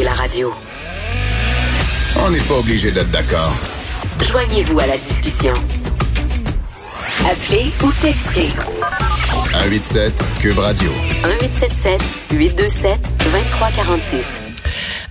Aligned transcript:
écoutez 0.00 0.04
la 0.04 0.12
radio. 0.12 0.52
On 2.16 2.30
n'est 2.30 2.40
pas 2.40 2.58
obligé 2.58 2.90
d'être 2.90 3.10
d'accord. 3.10 3.52
Joignez-vous 4.22 4.78
à 4.78 4.86
la 4.86 4.98
discussion. 4.98 5.54
Appelez 7.24 7.70
ou 7.82 7.92
textez. 8.00 8.48
187 9.52 10.12
Cube 10.40 10.58
Radio. 10.58 10.90
1877 11.24 12.00
827 12.32 13.00
2346. 13.24 14.26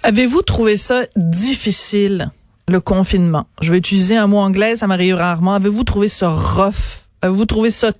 Avez-vous 0.03 0.41
trouvé 0.41 0.77
ça 0.77 1.03
difficile, 1.15 2.29
le 2.67 2.79
confinement? 2.79 3.47
Je 3.61 3.71
vais 3.71 3.77
utiliser 3.77 4.15
un 4.15 4.27
mot 4.27 4.37
anglais, 4.37 4.75
ça 4.75 4.87
m'arrive 4.87 5.15
rarement. 5.15 5.55
Avez-vous 5.55 5.83
trouvé 5.83 6.07
ça 6.07 6.29
rough? 6.29 7.05
Avez-vous 7.21 7.45
trouvé 7.45 7.69
ça 7.69 7.91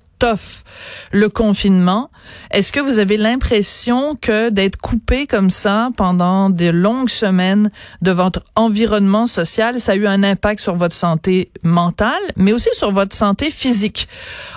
le 1.12 1.30
confinement. 1.30 2.10
Est-ce 2.52 2.72
que 2.72 2.80
vous 2.80 3.00
avez 3.00 3.18
l'impression 3.18 4.16
que 4.20 4.50
d'être 4.50 4.78
coupé 4.78 5.28
comme 5.28 5.50
ça 5.50 5.90
pendant 5.98 6.50
des 6.50 6.72
longues 6.72 7.10
semaines 7.10 7.70
de 8.02 8.12
votre 8.12 8.42
environnement 8.56 9.26
social, 9.26 9.80
ça 9.80 9.94
a 9.94 9.96
eu 9.96 10.08
un 10.08 10.24
impact 10.24 10.62
sur 10.62 10.76
votre 10.76 10.96
santé 10.96 11.52
mentale, 11.64 12.22
mais 12.36 12.54
aussi 12.54 12.70
sur 12.74 12.92
votre 12.92 13.16
santé 13.16 13.50
physique? 13.50 14.08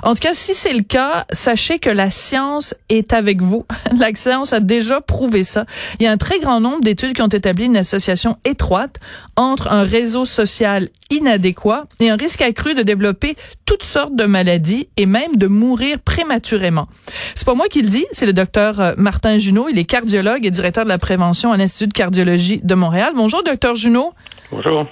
En 0.03 0.15
tout 0.15 0.21
cas, 0.21 0.35
si 0.35 0.55
c'est 0.55 0.73
le 0.73 0.83
cas, 0.83 1.27
sachez 1.33 1.79
que 1.79 1.91
la 1.91 2.11
science 2.11 2.75
est 2.89 3.13
avec 3.13 3.41
vous. 3.41 3.65
la 3.99 4.15
science 4.15 4.53
a 4.53 4.61
déjà 4.61 5.01
prouvé 5.01 5.45
ça. 5.45 5.65
Il 5.99 6.05
y 6.05 6.07
a 6.07 6.13
un 6.13 6.17
très 6.17 6.41
grand 6.41 6.61
nombre 6.61 6.81
d'études 6.83 7.15
qui 7.15 7.23
ont 7.23 7.29
établi 7.29 7.67
une 7.67 7.77
association 7.77 8.37
étroite 8.45 8.99
entre 9.37 9.69
un 9.69 9.85
réseau 9.85 10.25
social 10.25 10.89
inadéquat 11.13 11.85
et 12.01 12.11
un 12.11 12.17
risque 12.17 12.43
accru 12.43 12.75
de 12.75 12.83
développer 12.83 13.37
toutes 13.67 13.83
sortes 13.83 14.17
de 14.17 14.25
maladies 14.25 14.89
et 14.97 15.07
même 15.07 15.37
de 15.37 15.47
mourir 15.47 15.99
prématurément. 16.01 16.89
C'est 17.35 17.47
pas 17.47 17.55
moi 17.55 17.69
qui 17.69 17.83
le 17.83 17.89
dis, 17.89 18.07
c'est 18.13 18.27
le 18.27 18.33
docteur 18.33 18.81
euh, 18.81 18.95
Martin 18.97 19.39
Junot. 19.39 19.69
Il 19.69 19.79
est 19.79 19.85
cardiologue 19.85 20.45
et 20.45 20.51
directeur 20.51 20.85
de 20.85 20.89
la 20.89 20.99
prévention 20.99 21.53
à 21.53 21.57
l'Institut 21.57 21.89
de 21.89 21.93
cardiologie 21.93 22.61
de 22.63 22.75
Montréal. 22.75 23.13
Bonjour, 23.15 23.43
docteur 23.43 23.75
Junot. 23.75 24.13
Bonjour. 24.51 24.87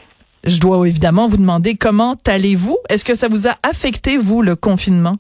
Je 0.45 0.61
dois 0.61 0.87
évidemment 0.87 1.28
vous 1.28 1.36
demander 1.36 1.77
comment 1.77 2.14
allez-vous? 2.27 2.78
Est-ce 2.89 3.05
que 3.05 3.14
ça 3.14 3.28
vous 3.28 3.48
a 3.48 3.56
affecté, 3.62 4.16
vous, 4.16 4.42
le 4.42 4.56
confinement? 4.56 5.16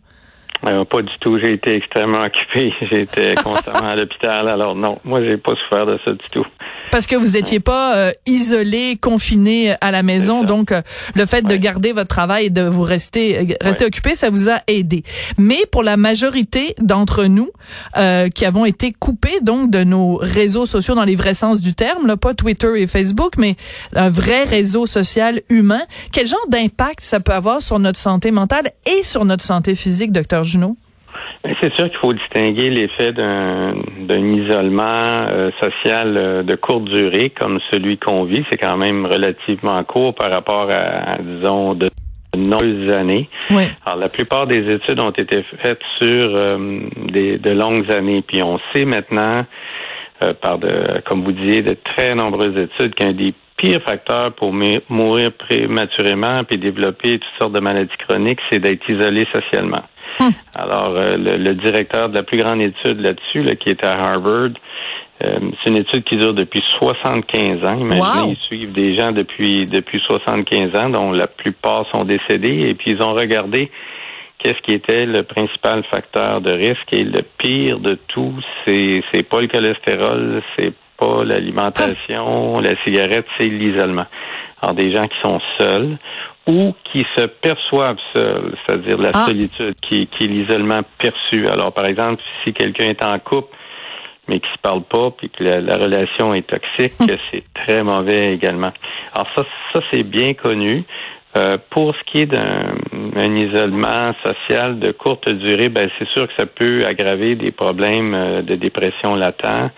Euh, 0.68 0.84
pas 0.84 1.02
du 1.02 1.12
tout. 1.20 1.38
J'ai 1.38 1.54
été 1.54 1.76
extrêmement 1.76 2.20
occupé. 2.20 2.72
J'étais 2.90 3.34
constamment 3.36 3.88
à 3.88 3.96
l'hôpital. 3.96 4.48
Alors 4.48 4.74
non, 4.74 4.98
moi 5.04 5.22
j'ai 5.22 5.36
pas 5.36 5.54
souffert 5.56 5.86
de 5.86 5.98
ça 6.04 6.12
du 6.12 6.28
tout. 6.30 6.44
Parce 6.90 7.06
que 7.06 7.14
vous 7.14 7.36
étiez 7.36 7.60
pas 7.60 7.94
euh, 7.96 8.12
isolé, 8.26 8.98
confiné 9.00 9.76
à 9.80 9.90
la 9.90 10.02
maison, 10.02 10.42
donc 10.42 10.72
euh, 10.72 10.82
le 11.14 11.24
fait 11.24 11.42
de 11.42 11.54
garder 11.54 11.92
votre 11.92 12.08
travail 12.08 12.46
et 12.46 12.50
de 12.50 12.62
vous 12.62 12.82
rester 12.82 13.38
euh, 13.38 13.54
rester 13.60 13.84
occupé, 13.84 14.14
ça 14.14 14.28
vous 14.28 14.50
a 14.50 14.60
aidé. 14.66 15.04
Mais 15.38 15.66
pour 15.70 15.82
la 15.82 15.96
majorité 15.96 16.74
d'entre 16.80 17.24
nous 17.24 17.50
qui 18.34 18.44
avons 18.44 18.64
été 18.64 18.92
coupés 18.92 19.40
donc 19.42 19.70
de 19.70 19.84
nos 19.84 20.16
réseaux 20.16 20.66
sociaux 20.66 20.94
dans 20.94 21.04
les 21.04 21.16
vrais 21.16 21.34
sens 21.34 21.60
du 21.60 21.74
terme, 21.74 22.06
là, 22.06 22.16
pas 22.16 22.34
Twitter 22.34 22.70
et 22.76 22.86
Facebook, 22.86 23.34
mais 23.36 23.56
un 23.94 24.08
vrai 24.08 24.44
réseau 24.44 24.86
social 24.86 25.40
humain, 25.48 25.82
quel 26.12 26.26
genre 26.26 26.46
d'impact 26.48 27.00
ça 27.02 27.20
peut 27.20 27.32
avoir 27.32 27.62
sur 27.62 27.78
notre 27.78 27.98
santé 27.98 28.30
mentale 28.30 28.72
et 28.86 29.02
sur 29.04 29.24
notre 29.24 29.44
santé 29.44 29.74
physique, 29.74 30.12
docteur 30.12 30.44
Junot? 30.44 30.76
C'est 31.62 31.72
sûr 31.74 31.88
qu'il 31.88 31.98
faut 31.98 32.12
distinguer 32.12 32.68
l'effet 32.70 33.12
d'un, 33.12 33.74
isolement 34.08 34.82
euh, 34.84 35.50
social 35.60 36.16
euh, 36.16 36.42
de 36.42 36.54
courte 36.54 36.84
durée 36.84 37.30
comme 37.30 37.60
celui 37.70 37.96
qu'on 37.96 38.24
vit. 38.24 38.44
C'est 38.50 38.58
quand 38.58 38.76
même 38.76 39.06
relativement 39.06 39.82
court 39.84 40.14
par 40.14 40.30
rapport 40.30 40.68
à, 40.70 41.16
disons, 41.18 41.74
de 41.74 41.88
nombreuses 42.36 42.90
années. 42.90 43.28
Oui. 43.50 43.64
Alors, 43.86 43.98
la 43.98 44.08
plupart 44.10 44.46
des 44.46 44.70
études 44.70 45.00
ont 45.00 45.10
été 45.10 45.42
faites 45.42 45.82
sur 45.96 46.34
euh, 46.34 46.80
des, 47.08 47.38
de 47.38 47.50
longues 47.52 47.90
années. 47.90 48.22
Puis 48.22 48.42
on 48.42 48.58
sait 48.72 48.84
maintenant, 48.84 49.44
par 50.42 50.58
de, 50.58 51.00
comme 51.06 51.24
vous 51.24 51.32
disiez, 51.32 51.62
de 51.62 51.74
très 51.82 52.14
nombreuses 52.14 52.56
études 52.58 52.94
qu'un 52.94 53.12
des 53.12 53.32
pires 53.56 53.82
facteurs 53.82 54.32
pour 54.32 54.52
mourir 54.52 55.32
prématurément 55.32 56.44
puis 56.44 56.58
développer 56.58 57.18
toutes 57.18 57.38
sortes 57.38 57.52
de 57.52 57.60
maladies 57.60 57.90
chroniques, 58.06 58.40
c'est 58.50 58.58
d'être 58.58 58.88
isolé 58.88 59.26
socialement. 59.32 59.82
Alors, 60.56 60.90
euh, 60.96 61.16
le, 61.16 61.54
directeur 61.54 62.08
de 62.08 62.14
la 62.14 62.22
plus 62.22 62.38
grande 62.38 62.60
étude 62.62 63.00
là-dessus, 63.00 63.42
là, 63.42 63.54
qui 63.54 63.70
est 63.70 63.84
à 63.84 63.92
Harvard, 63.92 64.50
euh, 65.22 65.38
c'est 65.62 65.70
une 65.70 65.76
étude 65.76 66.04
qui 66.04 66.16
dure 66.16 66.34
depuis 66.34 66.62
75 66.78 67.64
ans. 67.64 67.78
Imaginez, 67.78 68.32
ils 68.32 68.46
suivent 68.46 68.72
des 68.72 68.94
gens 68.94 69.12
depuis 69.12 69.66
depuis 69.66 70.00
75 70.00 70.74
ans, 70.76 70.88
dont 70.88 71.12
la 71.12 71.26
plupart 71.26 71.86
sont 71.94 72.04
décédés, 72.04 72.68
et 72.70 72.74
puis 72.74 72.92
ils 72.92 73.02
ont 73.02 73.12
regardé 73.12 73.70
qu'est-ce 74.38 74.60
qui 74.62 74.74
était 74.74 75.04
le 75.04 75.22
principal 75.22 75.84
facteur 75.90 76.40
de 76.40 76.50
risque. 76.50 76.92
Et 76.92 77.04
le 77.04 77.20
pire 77.38 77.80
de 77.80 77.98
tout, 78.08 78.34
c'est 78.64 79.02
c'est 79.12 79.22
pas 79.22 79.42
le 79.42 79.48
cholestérol, 79.48 80.42
c'est 80.56 80.72
pas 80.98 81.22
l'alimentation, 81.24 82.58
la 82.58 82.82
cigarette, 82.84 83.26
c'est 83.38 83.46
l'isolement. 83.46 84.06
Alors 84.62 84.74
des 84.74 84.94
gens 84.94 85.04
qui 85.04 85.20
sont 85.22 85.40
seuls 85.58 85.98
ou 86.50 86.74
qui 86.92 87.06
se 87.16 87.26
perçoivent 87.26 88.00
seuls, 88.12 88.56
c'est-à-dire 88.66 88.98
la 88.98 89.10
ah. 89.14 89.26
solitude, 89.26 89.74
qui, 89.80 90.08
qui 90.08 90.24
est 90.24 90.26
l'isolement 90.26 90.80
perçu. 90.98 91.46
Alors, 91.48 91.72
par 91.72 91.86
exemple, 91.86 92.22
si 92.42 92.52
quelqu'un 92.52 92.86
est 92.86 93.04
en 93.04 93.18
couple, 93.20 93.56
mais 94.26 94.40
qui 94.40 94.48
se 94.48 94.58
parle 94.60 94.82
pas, 94.82 95.10
puis 95.12 95.30
que 95.30 95.44
la, 95.44 95.76
relation 95.76 96.34
est 96.34 96.46
toxique, 96.46 96.92
c'est 97.30 97.44
très 97.54 97.82
mauvais 97.84 98.34
également. 98.34 98.72
Alors 99.14 99.28
ça, 99.36 99.44
ça 99.72 99.80
c'est 99.92 100.02
bien 100.02 100.34
connu. 100.34 100.84
Euh, 101.36 101.58
pour 101.70 101.94
ce 101.94 102.00
qui 102.10 102.22
est 102.22 102.26
d'un 102.26 103.36
isolement 103.36 104.10
social 104.24 104.80
de 104.80 104.90
courte 104.90 105.28
durée, 105.28 105.68
ben 105.68 105.88
c'est 105.96 106.08
sûr 106.08 106.26
que 106.26 106.32
ça 106.36 106.46
peut 106.46 106.84
aggraver 106.84 107.36
des 107.36 107.52
problèmes 107.52 108.14
euh, 108.14 108.42
de 108.42 108.56
dépression 108.56 109.14
latent. 109.14 109.70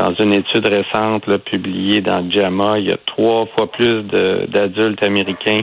Dans 0.00 0.14
une 0.14 0.32
étude 0.32 0.66
récente 0.66 1.26
là, 1.26 1.36
publiée 1.36 2.00
dans 2.00 2.28
JAMA, 2.30 2.78
il 2.78 2.86
y 2.86 2.90
a 2.90 2.96
trois 3.04 3.44
fois 3.54 3.70
plus 3.70 4.02
d'adultes 4.48 5.02
américains 5.02 5.60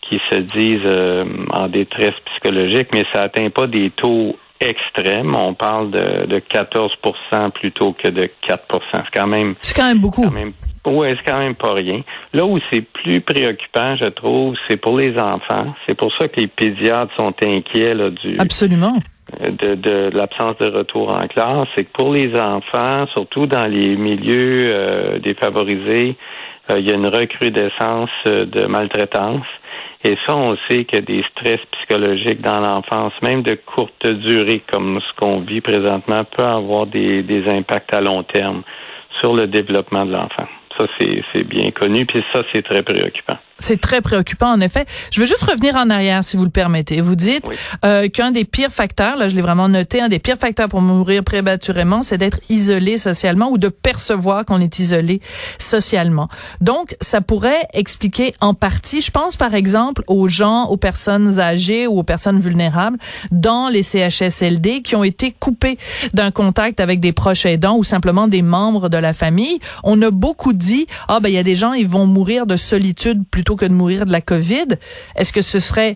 qui 0.00 0.18
se 0.30 0.38
disent 0.38 0.80
euh, 0.86 1.26
en 1.52 1.68
détresse 1.68 2.14
psychologique, 2.24 2.88
mais 2.94 3.04
ça 3.12 3.20
atteint 3.20 3.50
pas 3.50 3.66
des 3.66 3.90
taux 3.90 4.34
extrêmes. 4.60 5.34
On 5.34 5.52
parle 5.52 5.90
de, 5.90 6.24
de 6.24 6.38
14 6.38 6.90
plutôt 7.52 7.92
que 7.92 8.08
de 8.08 8.30
4 8.46 8.62
C'est 8.94 9.02
quand 9.12 9.26
même. 9.26 9.56
C'est 9.60 9.76
quand 9.76 9.88
même 9.88 10.00
beaucoup. 10.00 10.24
Oui, 10.86 11.08
c'est 11.16 11.32
quand 11.32 11.38
même 11.38 11.54
pas 11.54 11.72
rien. 11.72 12.02
Là 12.32 12.46
où 12.46 12.58
c'est 12.70 12.82
plus 12.82 13.20
préoccupant, 13.20 13.96
je 13.96 14.06
trouve, 14.06 14.56
c'est 14.68 14.76
pour 14.76 14.96
les 14.96 15.18
enfants. 15.18 15.74
C'est 15.86 15.96
pour 15.96 16.16
ça 16.16 16.28
que 16.28 16.40
les 16.40 16.46
pédiatres 16.46 17.14
sont 17.16 17.34
inquiets 17.42 17.94
là, 17.94 18.10
du. 18.10 18.36
Absolument. 18.38 18.96
De, 19.40 19.74
de, 19.74 20.10
l'absence 20.14 20.56
de 20.58 20.70
retour 20.70 21.10
en 21.10 21.26
classe, 21.26 21.66
c'est 21.74 21.84
que 21.84 21.92
pour 21.92 22.12
les 22.12 22.32
enfants, 22.36 23.06
surtout 23.12 23.46
dans 23.46 23.66
les 23.66 23.96
milieux 23.96 24.72
euh, 24.72 25.18
défavorisés, 25.18 26.16
euh, 26.70 26.78
il 26.78 26.86
y 26.86 26.92
a 26.92 26.94
une 26.94 27.08
recrudescence 27.08 28.10
de 28.24 28.66
maltraitance. 28.66 29.46
Et 30.04 30.16
ça, 30.24 30.36
on 30.36 30.56
sait 30.68 30.84
qu'il 30.84 31.00
y 31.00 31.02
a 31.02 31.04
des 31.04 31.24
stress 31.32 31.58
psychologiques 31.72 32.40
dans 32.40 32.60
l'enfance, 32.60 33.12
même 33.22 33.42
de 33.42 33.56
courte 33.56 34.06
durée, 34.06 34.62
comme 34.70 35.00
ce 35.00 35.20
qu'on 35.20 35.40
vit 35.40 35.60
présentement, 35.60 36.22
peut 36.36 36.44
avoir 36.44 36.86
des, 36.86 37.24
des 37.24 37.48
impacts 37.48 37.92
à 37.92 38.00
long 38.00 38.22
terme 38.22 38.62
sur 39.20 39.34
le 39.34 39.48
développement 39.48 40.06
de 40.06 40.12
l'enfant. 40.12 40.46
Ça, 40.78 40.86
c'est 40.98 41.44
bien 41.44 41.70
connu, 41.70 42.04
puis 42.06 42.22
ça, 42.32 42.42
c'est 42.52 42.62
très 42.62 42.82
préoccupant. 42.82 43.38
C'est 43.58 43.80
très 43.80 44.02
préoccupant, 44.02 44.52
en 44.52 44.60
effet. 44.60 44.84
Je 45.10 45.20
veux 45.20 45.26
juste 45.26 45.42
revenir 45.44 45.76
en 45.76 45.88
arrière, 45.88 46.22
si 46.22 46.36
vous 46.36 46.44
le 46.44 46.50
permettez. 46.50 47.00
Vous 47.00 47.16
dites 47.16 47.46
euh, 47.86 48.08
qu'un 48.08 48.30
des 48.30 48.44
pires 48.44 48.70
facteurs, 48.70 49.16
là, 49.16 49.30
je 49.30 49.34
l'ai 49.34 49.40
vraiment 49.40 49.68
noté, 49.68 50.02
un 50.02 50.08
des 50.08 50.18
pires 50.18 50.36
facteurs 50.36 50.68
pour 50.68 50.82
mourir 50.82 51.24
prématurément, 51.24 52.02
c'est 52.02 52.18
d'être 52.18 52.38
isolé 52.50 52.98
socialement 52.98 53.50
ou 53.50 53.56
de 53.56 53.68
percevoir 53.68 54.44
qu'on 54.44 54.60
est 54.60 54.78
isolé 54.78 55.22
socialement. 55.58 56.28
Donc, 56.60 56.96
ça 57.00 57.22
pourrait 57.22 57.66
expliquer 57.72 58.34
en 58.42 58.52
partie, 58.52 59.00
je 59.00 59.10
pense 59.10 59.36
par 59.36 59.54
exemple 59.54 60.02
aux 60.06 60.28
gens, 60.28 60.66
aux 60.66 60.76
personnes 60.76 61.40
âgées 61.40 61.86
ou 61.86 61.98
aux 61.98 62.02
personnes 62.02 62.40
vulnérables 62.40 62.98
dans 63.30 63.68
les 63.68 63.82
CHSLD 63.82 64.82
qui 64.82 64.96
ont 64.96 65.04
été 65.04 65.32
coupés 65.32 65.78
d'un 66.12 66.30
contact 66.30 66.78
avec 66.78 67.00
des 67.00 67.12
proches 67.12 67.46
aidants 67.46 67.78
ou 67.78 67.84
simplement 67.84 68.28
des 68.28 68.42
membres 68.42 68.90
de 68.90 68.98
la 68.98 69.14
famille. 69.14 69.58
On 69.82 70.00
a 70.02 70.10
beaucoup 70.10 70.52
dit, 70.52 70.86
ah 71.08 71.20
ben 71.20 71.30
il 71.30 71.34
y 71.34 71.38
a 71.38 71.42
des 71.42 71.56
gens, 71.56 71.72
ils 71.72 71.88
vont 71.88 72.06
mourir 72.06 72.46
de 72.46 72.56
solitude 72.56 73.24
plus 73.30 73.45
plutôt 73.46 73.56
que 73.56 73.66
de 73.66 73.74
mourir 73.74 74.06
de 74.06 74.12
la 74.12 74.20
COVID. 74.20 74.74
Est-ce 75.14 75.32
que 75.32 75.40
ce 75.40 75.60
serait 75.60 75.94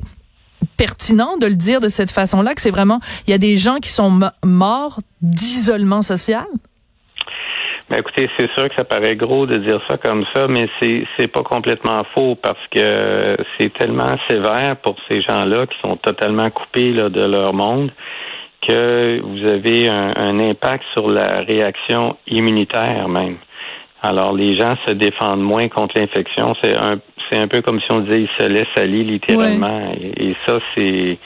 pertinent 0.77 1.37
de 1.37 1.47
le 1.47 1.57
dire 1.57 1.81
de 1.81 1.89
cette 1.89 2.13
façon-là, 2.13 2.55
que 2.55 2.61
c'est 2.61 2.71
vraiment, 2.71 3.01
il 3.27 3.31
y 3.31 3.35
a 3.35 3.39
des 3.39 3.57
gens 3.57 3.79
qui 3.79 3.89
sont 3.89 4.21
morts 4.45 5.01
d'isolement 5.21 6.03
social? 6.03 6.47
Ben 7.89 7.99
écoutez, 7.99 8.31
c'est 8.39 8.49
sûr 8.53 8.69
que 8.69 8.75
ça 8.77 8.85
paraît 8.85 9.17
gros 9.17 9.47
de 9.47 9.57
dire 9.57 9.81
ça 9.89 9.97
comme 9.97 10.25
ça, 10.33 10.47
mais 10.47 10.69
c'est 10.79 11.05
c'est 11.17 11.27
pas 11.27 11.43
complètement 11.43 12.05
faux 12.15 12.37
parce 12.37 12.65
que 12.71 13.37
c'est 13.59 13.73
tellement 13.73 14.15
sévère 14.29 14.77
pour 14.77 14.95
ces 15.09 15.21
gens-là 15.23 15.67
qui 15.67 15.77
sont 15.83 15.97
totalement 15.97 16.51
coupés 16.51 16.93
là, 16.93 17.09
de 17.09 17.23
leur 17.23 17.53
monde 17.53 17.91
que 18.65 19.21
vous 19.21 19.45
avez 19.45 19.89
un 19.89 20.39
impact 20.39 20.85
sur 20.93 21.11
la 21.11 21.41
réaction 21.41 22.17
immunitaire 22.29 23.09
même. 23.09 23.39
Alors 24.03 24.33
les 24.33 24.57
gens 24.59 24.75
se 24.87 24.93
défendent 24.93 25.43
moins 25.43 25.69
contre 25.69 25.99
l'infection. 25.99 26.53
C'est 26.63 26.77
un 26.77 26.99
c'est 27.31 27.39
un 27.39 27.49
peu 27.49 27.63
comme 27.63 27.81
si 27.81 27.87
on 27.91 28.01
disait 28.01 28.23
il 28.23 28.29
se 28.39 28.49
laisse 28.49 28.67
aller 28.77 29.05
littéralement. 29.05 29.93
Et, 30.17 30.35
ça, 30.45 30.59
c'est 30.75 31.19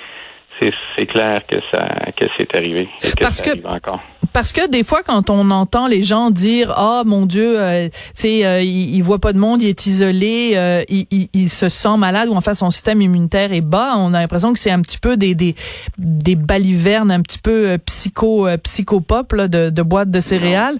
c'est 0.60 1.06
clair 1.06 1.40
que 1.48 1.56
ça 1.72 1.86
que 2.18 2.24
c'est 2.36 2.54
arrivé 2.54 2.88
et 3.02 3.10
que 3.10 3.22
Parce 3.22 3.38
ça 3.38 3.50
arrive 3.50 3.66
encore. 3.66 4.00
parce 4.32 4.52
que 4.52 4.68
des 4.68 4.84
fois, 4.84 5.02
quand 5.02 5.30
on 5.30 5.50
entend 5.50 5.86
les 5.86 6.02
gens 6.02 6.30
dire 6.30 6.72
ah 6.76 7.02
mon 7.04 7.26
Dieu, 7.26 7.60
euh, 7.60 7.88
tu 7.88 7.98
sais, 8.14 8.46
euh, 8.46 8.60
il, 8.62 8.94
il, 8.94 9.02
voit 9.02 9.18
pas 9.18 9.32
de 9.32 9.38
monde, 9.38 9.62
il 9.62 9.68
est 9.68 9.86
isolé, 9.86 10.52
euh, 10.54 10.82
il, 10.88 11.06
il, 11.10 11.28
il, 11.32 11.50
se 11.50 11.68
sent 11.68 11.96
malade 11.98 12.28
ou 12.28 12.34
enfin 12.34 12.54
son 12.54 12.70
système 12.70 13.02
immunitaire 13.02 13.52
est 13.52 13.60
bas, 13.60 13.94
on 13.96 14.14
a 14.14 14.20
l'impression 14.20 14.52
que 14.52 14.58
c'est 14.58 14.70
un 14.70 14.80
petit 14.80 14.98
peu 14.98 15.16
des 15.16 15.34
des 15.34 15.54
des 15.98 16.36
balivernes 16.36 17.10
un 17.10 17.20
petit 17.20 17.38
peu 17.38 17.68
euh, 17.68 17.78
psycho 17.78 18.46
euh, 18.46 18.56
psychopop 18.56 19.32
là, 19.32 19.48
de, 19.48 19.70
de 19.70 19.82
boîtes 19.82 20.10
de 20.10 20.20
céréales. 20.20 20.78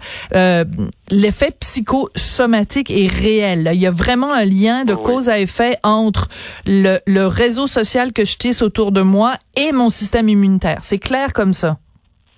L'effet 1.11 1.50
psychosomatique 1.61 2.91
est 2.91 3.06
réel. 3.12 3.71
Il 3.75 3.81
y 3.81 3.87
a 3.87 3.91
vraiment 3.91 4.32
un 4.32 4.44
lien 4.44 4.85
de 4.85 4.94
cause 4.94 5.29
à 5.29 5.38
effet 5.38 5.76
entre 5.82 6.29
le, 6.67 6.99
le 7.06 7.26
réseau 7.26 7.67
social 7.67 8.12
que 8.12 8.25
je 8.25 8.37
tisse 8.37 8.62
autour 8.62 8.91
de 8.91 9.03
moi 9.03 9.35
et 9.56 9.63
mon 9.72 9.90
système 9.90 10.28
immunitaire. 10.28 10.78
C'est 10.82 10.99
clair 10.99 11.32
comme 11.32 11.52
ça. 11.52 11.76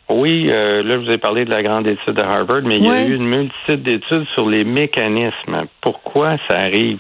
Oui, 0.09 0.51
euh, 0.53 0.85
là, 0.85 1.01
je 1.01 1.05
vous 1.05 1.11
ai 1.11 1.19
parlé 1.19 1.45
de 1.45 1.51
la 1.51 1.63
grande 1.63 1.87
étude 1.87 2.15
de 2.15 2.23
Harvard, 2.23 2.63
mais 2.65 2.77
il 2.77 2.85
y 2.85 2.91
a 2.91 3.07
eu 3.07 3.15
une 3.15 3.27
multitude 3.27 3.83
d'études 3.83 4.27
sur 4.35 4.49
les 4.49 4.63
mécanismes. 4.65 5.67
Pourquoi 5.81 6.37
ça 6.49 6.59
arrive? 6.59 6.99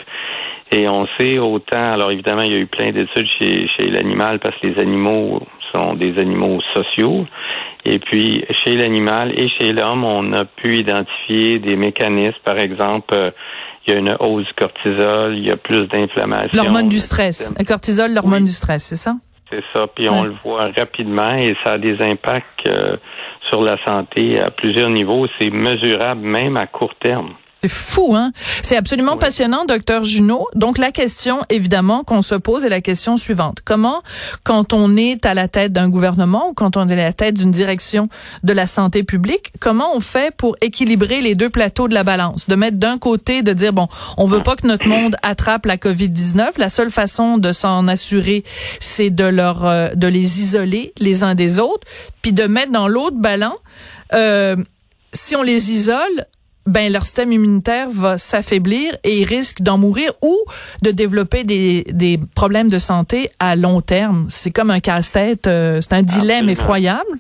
Et 0.72 0.88
on 0.88 1.06
sait 1.16 1.38
autant, 1.38 1.92
alors 1.92 2.10
évidemment, 2.10 2.42
il 2.42 2.52
y 2.52 2.56
a 2.56 2.58
eu 2.58 2.66
plein 2.66 2.90
d'études 2.90 3.28
chez, 3.38 3.68
chez 3.68 3.86
l'animal 3.86 4.40
parce 4.40 4.56
que 4.58 4.66
les 4.66 4.80
animaux 4.80 5.40
sont 5.72 5.94
des 5.94 6.18
animaux 6.18 6.58
sociaux. 6.74 7.26
Et 7.84 8.00
puis, 8.00 8.44
chez 8.64 8.76
l'animal 8.76 9.32
et 9.38 9.46
chez 9.48 9.72
l'homme, 9.72 10.02
on 10.02 10.32
a 10.32 10.44
pu 10.44 10.78
identifier 10.78 11.60
des 11.60 11.76
mécanismes. 11.76 12.38
Par 12.44 12.58
exemple, 12.58 13.14
euh, 13.14 13.30
il 13.86 13.94
y 13.94 13.96
a 13.96 14.00
une 14.00 14.16
hausse 14.18 14.46
du 14.46 14.54
cortisol, 14.54 15.36
il 15.36 15.46
y 15.46 15.50
a 15.52 15.56
plus 15.56 15.86
d'inflammation. 15.86 16.50
L'hormone 16.60 16.88
du 16.88 16.98
stress. 16.98 17.54
Le 17.56 17.64
cortisol, 17.64 18.12
l'hormone 18.12 18.44
du 18.44 18.50
stress, 18.50 18.82
c'est 18.82 18.96
ça? 18.96 19.14
C'est 19.50 19.62
ça. 19.74 19.86
Puis 19.86 20.08
on 20.08 20.24
le 20.24 20.34
voit 20.42 20.70
rapidement 20.76 21.36
et 21.36 21.56
ça 21.64 21.72
a 21.72 21.78
des 21.78 22.00
impacts 22.00 22.66
euh, 22.66 22.96
sur 23.48 23.62
la 23.62 23.76
santé 23.84 24.40
à 24.40 24.50
plusieurs 24.50 24.90
niveaux. 24.90 25.26
C'est 25.38 25.50
mesurable 25.50 26.20
même 26.20 26.56
à 26.56 26.66
court 26.66 26.94
terme. 26.96 27.34
C'est 27.62 27.68
fou, 27.68 28.14
hein? 28.14 28.32
C'est 28.62 28.76
absolument 28.76 29.16
passionnant, 29.16 29.64
docteur 29.64 30.04
Junot. 30.04 30.46
Donc, 30.54 30.76
la 30.76 30.92
question, 30.92 31.40
évidemment, 31.48 32.04
qu'on 32.04 32.20
se 32.20 32.34
pose 32.34 32.64
est 32.64 32.68
la 32.68 32.82
question 32.82 33.16
suivante. 33.16 33.60
Comment, 33.64 34.02
quand 34.44 34.74
on 34.74 34.94
est 34.94 35.24
à 35.24 35.32
la 35.32 35.48
tête 35.48 35.72
d'un 35.72 35.88
gouvernement 35.88 36.50
ou 36.50 36.52
quand 36.52 36.76
on 36.76 36.86
est 36.88 36.92
à 36.92 36.96
la 36.96 37.12
tête 37.14 37.36
d'une 37.36 37.50
direction 37.50 38.10
de 38.42 38.52
la 38.52 38.66
santé 38.66 39.04
publique, 39.04 39.52
comment 39.58 39.96
on 39.96 40.00
fait 40.00 40.34
pour 40.36 40.56
équilibrer 40.60 41.22
les 41.22 41.34
deux 41.34 41.48
plateaux 41.48 41.88
de 41.88 41.94
la 41.94 42.04
balance? 42.04 42.46
De 42.46 42.56
mettre 42.56 42.76
d'un 42.76 42.98
côté, 42.98 43.42
de 43.42 43.54
dire, 43.54 43.72
bon, 43.72 43.88
on 44.18 44.26
veut 44.26 44.42
pas 44.42 44.54
que 44.56 44.66
notre 44.66 44.86
monde 44.86 45.16
attrape 45.22 45.64
la 45.64 45.78
COVID-19. 45.78 46.58
La 46.58 46.68
seule 46.68 46.90
façon 46.90 47.38
de 47.38 47.52
s'en 47.52 47.88
assurer, 47.88 48.44
c'est 48.80 49.10
de 49.10 49.24
leur, 49.24 49.64
euh, 49.64 49.88
de 49.94 50.06
les 50.06 50.40
isoler 50.40 50.92
les 50.98 51.24
uns 51.24 51.34
des 51.34 51.58
autres. 51.58 51.86
Puis 52.20 52.34
de 52.34 52.44
mettre 52.44 52.72
dans 52.72 52.86
l'autre 52.86 53.16
ballon, 53.16 53.54
euh, 54.12 54.56
si 55.14 55.34
on 55.36 55.42
les 55.42 55.72
isole, 55.72 56.26
ben 56.66 56.92
leur 56.92 57.02
système 57.02 57.32
immunitaire 57.32 57.88
va 57.90 58.18
s'affaiblir 58.18 58.96
et 59.04 59.18
ils 59.18 59.24
risquent 59.24 59.62
d'en 59.62 59.78
mourir 59.78 60.12
ou 60.22 60.34
de 60.82 60.90
développer 60.90 61.44
des, 61.44 61.84
des 61.88 62.18
problèmes 62.34 62.68
de 62.68 62.78
santé 62.78 63.28
à 63.38 63.56
long 63.56 63.80
terme. 63.80 64.26
C'est 64.28 64.50
comme 64.50 64.70
un 64.70 64.80
casse-tête, 64.80 65.46
euh, 65.46 65.78
c'est 65.80 65.94
un 65.94 66.02
dilemme 66.02 66.48
effroyable. 66.48 67.18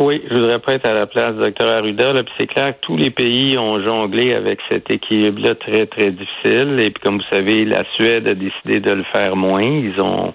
Oui, 0.00 0.20
je 0.28 0.34
voudrais 0.34 0.58
pas 0.58 0.74
être 0.74 0.88
à 0.88 0.92
la 0.92 1.06
place 1.06 1.34
du 1.34 1.38
docteur 1.38 1.70
Arruda, 1.70 2.12
puis 2.14 2.32
c'est 2.38 2.48
clair 2.48 2.74
que 2.74 2.80
tous 2.80 2.96
les 2.96 3.10
pays 3.10 3.56
ont 3.56 3.80
jonglé 3.80 4.34
avec 4.34 4.58
cet 4.68 4.90
équilibre-là 4.90 5.54
très, 5.54 5.86
très 5.86 6.10
difficile. 6.10 6.80
Et 6.80 6.90
puis 6.90 7.00
comme 7.00 7.18
vous 7.18 7.28
savez, 7.32 7.64
la 7.64 7.84
Suède 7.94 8.26
a 8.26 8.34
décidé 8.34 8.80
de 8.80 8.92
le 8.92 9.04
faire 9.14 9.36
moins. 9.36 9.62
Ils 9.62 10.00
ont 10.00 10.34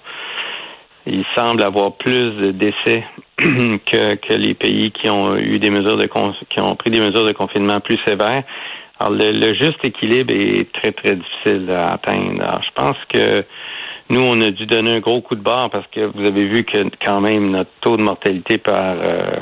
il 1.06 1.24
semble 1.36 1.62
avoir 1.62 1.92
plus 1.92 2.30
de 2.32 2.50
décès 2.52 3.04
que, 3.38 4.14
que 4.16 4.34
les 4.34 4.54
pays 4.54 4.90
qui 4.90 5.08
ont 5.08 5.36
eu 5.36 5.58
des 5.58 5.70
mesures 5.70 5.96
de 5.96 6.06
qui 6.06 6.60
ont 6.60 6.76
pris 6.76 6.90
des 6.90 7.00
mesures 7.00 7.26
de 7.26 7.32
confinement 7.32 7.80
plus 7.80 7.98
sévères. 8.06 8.44
Alors 8.98 9.12
le, 9.18 9.54
juste 9.54 9.82
équilibre 9.82 10.34
est 10.34 10.70
très 10.72 10.92
très 10.92 11.16
difficile 11.16 11.68
à 11.72 11.94
atteindre. 11.94 12.42
Alors, 12.42 12.62
je 12.62 12.70
pense 12.74 12.96
que 13.08 13.44
nous 14.10 14.20
on 14.20 14.40
a 14.42 14.50
dû 14.50 14.66
donner 14.66 14.96
un 14.96 15.00
gros 15.00 15.22
coup 15.22 15.36
de 15.36 15.42
barre 15.42 15.70
parce 15.70 15.86
que 15.86 16.00
vous 16.00 16.26
avez 16.26 16.46
vu 16.46 16.64
que 16.64 16.90
quand 17.04 17.20
même 17.20 17.50
notre 17.50 17.70
taux 17.80 17.96
de 17.96 18.02
mortalité 18.02 18.58
par 18.58 18.96
euh, 19.00 19.36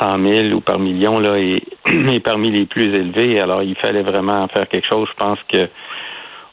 100 0.00 0.22
000 0.22 0.54
ou 0.54 0.60
par 0.60 0.78
million 0.78 1.18
là 1.18 1.36
est 1.38 2.24
parmi 2.24 2.50
les 2.50 2.64
plus 2.64 2.94
élevés. 2.94 3.38
Alors 3.40 3.62
il 3.62 3.76
fallait 3.76 4.02
vraiment 4.02 4.48
faire 4.48 4.66
quelque 4.68 4.88
chose. 4.88 5.06
Je 5.10 5.24
pense 5.24 5.38
que 5.50 5.68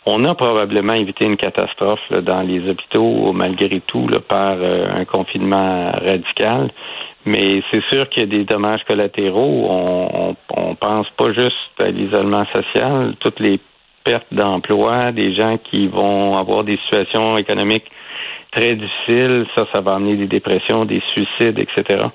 on 0.05 0.23
a 0.25 0.35
probablement 0.35 0.93
évité 0.93 1.25
une 1.25 1.37
catastrophe 1.37 2.11
dans 2.11 2.41
les 2.41 2.69
hôpitaux 2.69 3.33
malgré 3.33 3.81
tout 3.81 4.07
par 4.27 4.55
euh, 4.57 4.87
un 4.93 5.05
confinement 5.05 5.91
radical. 5.91 6.71
Mais 7.25 7.63
c'est 7.71 7.83
sûr 7.91 8.07
qu'il 8.09 8.21
y 8.21 8.25
a 8.25 8.37
des 8.37 8.43
dommages 8.45 8.83
collatéraux. 8.87 9.67
On, 9.67 10.35
on, 10.55 10.75
pense 10.75 11.09
pas 11.17 11.33
juste 11.33 11.79
à 11.79 11.89
l'isolement 11.89 12.45
social, 12.53 13.15
toutes 13.19 13.39
les 13.39 13.59
pertes 14.03 14.31
d'emploi, 14.31 15.11
des 15.11 15.33
gens 15.33 15.57
qui 15.57 15.87
vont 15.87 16.33
avoir 16.37 16.63
des 16.63 16.77
situations 16.85 17.35
économiques 17.37 17.89
très 18.51 18.75
difficiles, 18.75 19.45
ça, 19.55 19.65
ça 19.73 19.81
va 19.81 19.95
amener 19.95 20.15
des 20.15 20.27
dépressions, 20.27 20.85
des 20.85 21.01
suicides, 21.13 21.57
etc. 21.57 22.05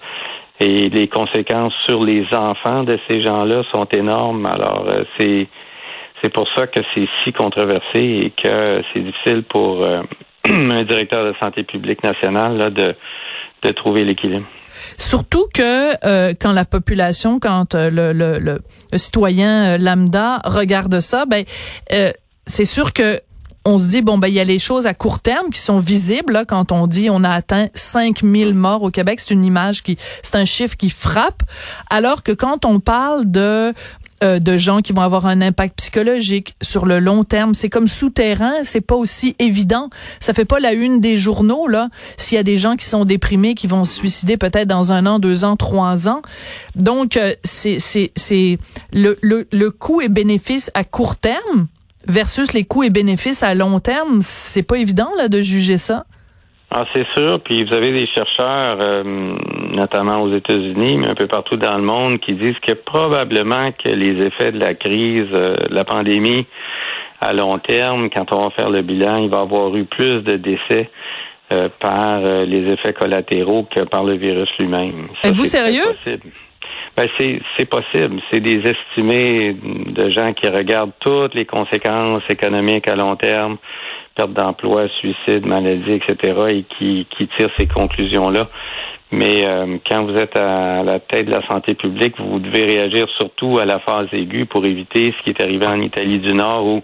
Et 0.61 0.89
les 0.89 1.09
conséquences 1.09 1.75
sur 1.89 2.05
les 2.05 2.25
enfants 2.33 2.85
de 2.85 2.99
ces 3.09 3.23
gens-là 3.23 3.63
sont 3.75 3.87
énormes. 3.97 4.47
Alors, 4.47 4.87
euh, 4.89 5.05
c'est 5.19 5.49
c'est 6.23 6.33
pour 6.33 6.47
ça 6.57 6.67
que 6.67 6.81
c'est 6.95 7.09
si 7.25 7.33
controversé 7.33 7.99
et 7.99 8.33
que 8.43 8.83
c'est 8.93 9.01
difficile 9.01 9.45
pour 9.49 9.83
euh, 9.83 10.03
un 10.45 10.83
directeur 10.83 11.25
de 11.25 11.35
santé 11.43 11.65
publique 11.65 12.03
nationale 12.03 12.57
là, 12.57 12.71
de, 12.71 12.95
de 13.63 13.73
trouver 13.73 14.05
l'équilibre. 14.05 14.47
Surtout 14.97 15.47
que 15.53 16.07
euh, 16.07 16.33
quand 16.41 16.53
la 16.53 16.65
population, 16.65 17.41
quand 17.41 17.75
euh, 17.75 17.91
le, 17.91 18.13
le, 18.13 18.39
le, 18.39 18.61
citoyen 18.99 19.79
lambda 19.79 20.41
regarde 20.45 21.01
ça, 21.01 21.27
ben 21.27 21.45
c'est 22.47 22.65
sûr 22.65 22.93
que 22.93 23.21
on 23.65 23.79
se 23.79 23.89
dit 23.89 24.03
bon 24.03 24.17
ben 24.17 24.29
il 24.29 24.35
y 24.35 24.41
a 24.41 24.45
les 24.45 24.59
choses 24.59 24.87
à 24.87 24.95
court 24.95 25.21
terme 25.21 25.51
qui 25.51 25.59
sont 25.61 25.79
visibles 25.79 26.33
là, 26.33 26.45
quand 26.45 26.73
on 26.73 26.87
dit 26.87 27.11
on 27.11 27.25
a 27.25 27.31
atteint 27.31 27.69
5000 27.75 28.55
morts 28.55 28.83
au 28.83 28.91
Québec, 28.91 29.21
c'est 29.21 29.35
une 29.35 29.45
image 29.45 29.83
qui 29.83 29.97
c'est 30.23 30.37
un 30.37 30.45
chiffre 30.45 30.77
qui 30.77 30.89
frappe 30.89 31.43
alors 31.91 32.23
que 32.23 32.33
quand 32.33 32.65
on 32.65 32.81
parle 32.81 33.31
de 33.31 33.75
euh, 34.23 34.39
de 34.39 34.57
gens 34.57 34.81
qui 34.81 34.93
vont 34.93 35.03
avoir 35.03 35.27
un 35.27 35.41
impact 35.41 35.77
psychologique 35.77 36.55
sur 36.61 36.87
le 36.87 36.99
long 36.99 37.25
terme. 37.25 37.55
C'est 37.55 37.69
comme 37.69 37.89
souterrain, 37.89 38.53
c'est 38.65 38.81
pas 38.81 38.95
aussi 38.95 39.37
évident. 39.39 39.91
Ça 40.21 40.35
fait 40.35 40.45
pas 40.45 40.61
la 40.61 40.73
une 40.73 41.01
des 41.01 41.17
journaux 41.17 41.69
là. 41.69 41.89
S'il 42.17 42.37
y 42.37 42.39
a 42.39 42.43
des 42.43 42.59
gens 42.59 42.77
qui 42.77 42.85
sont 42.85 43.05
déprimés, 43.05 43.55
qui 43.55 43.67
vont 43.67 43.85
se 43.85 43.95
suicider 43.95 44.37
peut-être 44.37 44.69
dans 44.69 44.93
un 44.93 45.07
an, 45.07 45.19
deux 45.19 45.45
ans, 45.45 45.57
trois 45.57 46.09
ans. 46.09 46.23
Donc 46.77 47.17
euh, 47.17 47.35
c'est 47.45 47.79
c'est 47.79 48.13
c'est 48.17 48.59
le, 48.93 49.19
le 49.23 49.47
le 49.53 49.71
coût 49.71 50.01
et 50.01 50.09
bénéfice 50.09 50.71
à 50.75 50.85
court 50.85 51.17
terme 51.17 51.67
versus 52.07 52.53
les 52.53 52.65
coûts 52.65 52.83
et 52.83 52.91
bénéfices 52.91 53.43
à 53.43 53.55
long 53.55 53.81
terme. 53.81 54.21
C'est 54.23 54.63
pas 54.63 54.77
évident 54.77 55.11
là 55.17 55.29
de 55.29 55.41
juger 55.41 55.79
ça. 55.79 56.07
Ah, 56.73 56.85
c'est 56.95 57.07
sûr. 57.17 57.41
Puis 57.41 57.65
vous 57.65 57.75
avez 57.75 57.91
des 57.91 58.07
chercheurs, 58.07 58.77
euh, 58.79 59.03
notamment 59.73 60.23
aux 60.23 60.33
États-Unis, 60.33 60.99
mais 60.99 61.09
un 61.09 61.15
peu 61.15 61.27
partout 61.27 61.57
dans 61.57 61.77
le 61.77 61.83
monde, 61.83 62.21
qui 62.21 62.35
disent 62.35 62.59
que 62.65 62.73
probablement 62.73 63.73
que 63.73 63.89
les 63.89 64.25
effets 64.25 64.53
de 64.53 64.59
la 64.61 64.75
crise, 64.75 65.27
euh, 65.33 65.57
de 65.69 65.75
la 65.75 65.85
pandémie, 65.85 66.47
à 67.21 67.33
long 67.33 67.59
terme, 67.59 68.09
quand 68.09 68.33
on 68.33 68.43
va 68.43 68.51
faire 68.51 68.71
le 68.71 68.83
bilan, 68.83 69.17
il 69.17 69.31
va 69.31 69.39
y 69.39 69.41
avoir 69.41 69.75
eu 69.75 69.85
plus 69.85 70.23
de 70.23 70.37
décès 70.37 70.89
euh, 71.53 71.69
par 71.81 72.21
les 72.21 72.73
effets 72.73 72.93
collatéraux 72.93 73.65
que 73.65 73.83
par 73.83 74.05
le 74.05 74.15
virus 74.15 74.49
lui-même. 74.59 75.09
Êtes-vous 75.25 75.47
sérieux? 75.47 75.83
Ben, 76.97 77.07
c'est 77.19 77.69
possible. 77.69 78.21
C'est 78.31 78.41
des 78.41 78.63
estimés 78.67 79.55
de 79.55 80.11
gens 80.11 80.33
qui 80.33 80.49
regardent 80.49 80.93
toutes 81.01 81.35
les 81.35 81.47
conséquences 81.47 82.23
économiques 82.29 82.89
à 82.89 82.97
long 82.97 83.17
terme 83.17 83.59
perte 84.21 84.33
d'emploi, 84.33 84.89
suicide, 85.01 85.47
maladie, 85.47 85.93
etc., 85.93 86.17
et 86.49 86.65
qui, 86.77 87.07
qui 87.17 87.29
tire 87.39 87.51
ces 87.57 87.67
conclusions-là. 87.67 88.49
Mais 89.13 89.45
euh, 89.45 89.79
quand 89.89 90.05
vous 90.05 90.17
êtes 90.17 90.39
à 90.39 90.85
la 90.85 91.01
tête 91.01 91.27
de 91.27 91.33
la 91.33 91.45
santé 91.49 91.75
publique, 91.75 92.15
vous 92.19 92.39
devez 92.39 92.65
réagir 92.65 93.09
surtout 93.17 93.59
à 93.59 93.65
la 93.65 93.81
phase 93.81 94.07
aiguë 94.13 94.47
pour 94.47 94.65
éviter 94.65 95.13
ce 95.17 95.23
qui 95.23 95.31
est 95.31 95.41
arrivé 95.41 95.67
en 95.67 95.81
Italie 95.81 96.21
du 96.21 96.33
Nord 96.33 96.65
où 96.65 96.83